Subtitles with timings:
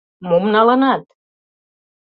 [0.29, 1.03] Мом налынат?